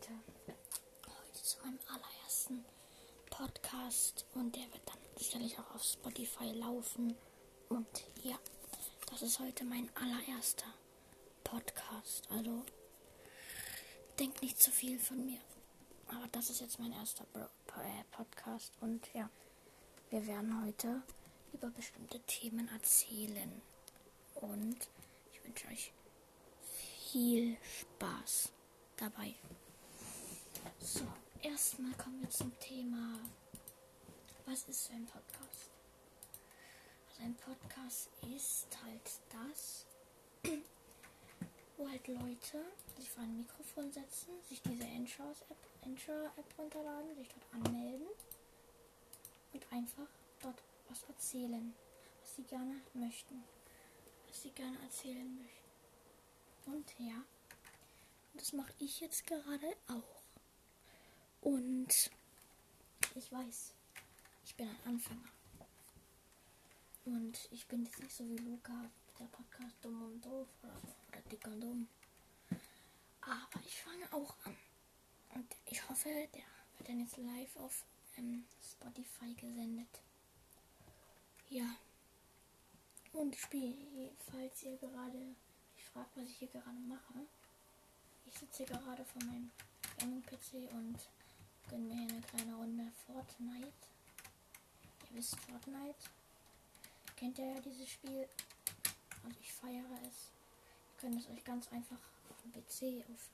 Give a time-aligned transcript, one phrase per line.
[0.00, 0.12] heute,
[1.06, 2.64] heute zu meinem allerersten
[3.28, 7.14] Podcast und der wird dann sicherlich auch auf Spotify laufen.
[7.68, 7.86] Und
[8.22, 8.38] ja,
[9.10, 10.72] das ist heute mein allererster
[11.44, 12.30] Podcast.
[12.30, 12.64] Also
[14.18, 15.40] denkt nicht zu viel von mir.
[16.08, 19.28] Aber das ist jetzt mein erster äh, Podcast und ja,
[20.08, 21.02] wir werden heute
[21.52, 23.60] über bestimmte Themen erzählen.
[24.36, 24.78] Und
[25.32, 25.92] ich wünsche euch
[27.10, 28.52] viel Spaß
[28.96, 29.34] dabei.
[30.82, 31.06] So,
[31.42, 33.18] erstmal kommen wir zum Thema,
[34.46, 35.70] was ist ein Podcast?
[37.10, 39.84] Also ein Podcast ist halt das,
[41.76, 42.64] wo halt Leute
[42.96, 48.08] sich vor ein Mikrofon setzen, sich diese Anchor-App Anchor -App runterladen, sich dort anmelden
[49.52, 50.08] und einfach
[50.40, 51.74] dort was erzählen,
[52.22, 53.44] was sie gerne möchten,
[54.28, 56.72] was sie gerne erzählen möchten.
[56.72, 57.22] Und ja,
[58.32, 60.19] das mache ich jetzt gerade auch.
[61.50, 62.10] Und
[63.16, 63.74] ich weiß,
[64.44, 65.28] ich bin ein Anfänger.
[67.04, 71.20] Und ich bin jetzt nicht so wie Luca, der Podcast Dumm und Doof oder, oder
[71.22, 71.88] Dick und Dumm.
[73.22, 74.56] Aber ich fange auch an.
[75.34, 76.44] Und ich hoffe, der
[76.78, 77.84] wird dann jetzt live auf
[78.16, 80.02] ähm, Spotify gesendet.
[81.48, 81.74] Ja.
[83.12, 85.34] Und Spiel, falls ihr gerade
[85.92, 87.26] fragt, was ich hier gerade mache.
[88.24, 89.50] Ich sitze hier gerade vor meinem
[89.98, 91.08] Gaming-PC und
[91.70, 93.72] gönne mir hier eine kleine Runde Fortnite.
[95.08, 95.98] Ihr wisst Fortnite.
[97.16, 98.28] Kennt ihr ja dieses Spiel?
[99.22, 100.32] Und ich feiere es.
[100.92, 103.28] Ihr könnt es euch ganz einfach auf dem PC, auf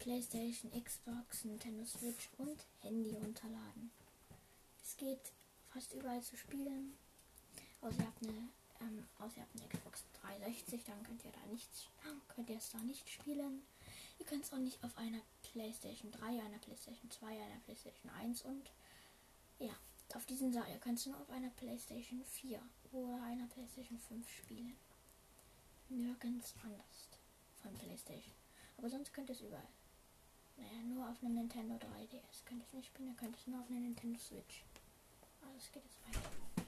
[0.00, 3.92] Playstation, Xbox, Nintendo Switch und Handy runterladen.
[4.82, 5.32] Es geht
[5.72, 6.96] fast überall zu spielen.
[7.82, 8.48] Also ihr habt eine
[8.80, 11.88] ähm, außer ihr habt eine Xbox 360, dann könnt ihr da nichts,
[12.34, 13.62] könnt ihr es da nicht spielen.
[14.20, 18.42] Ihr könnt es auch nicht auf einer PlayStation 3, einer PlayStation 2, einer PlayStation 1
[18.42, 18.70] und
[19.58, 19.74] ja,
[20.14, 22.60] auf diesen Seite könnt es nur auf einer PlayStation 4
[22.92, 24.76] oder einer PlayStation 5 spielen.
[25.88, 27.08] Nirgends anders
[27.62, 28.34] von PlayStation.
[28.76, 29.68] Aber sonst könnt ihr es überall.
[30.58, 33.60] Naja, nur auf einem Nintendo 3DS könnt ihr es nicht spielen, ihr könnt es nur
[33.60, 34.64] auf einer Nintendo Switch.
[35.40, 36.59] Also es geht jetzt weiter.